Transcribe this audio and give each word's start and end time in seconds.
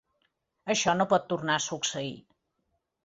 Això 0.75 0.95
no 1.01 1.07
pot 1.11 1.29
tornar 1.33 1.59
a 1.59 1.63
succeir. 1.67 2.17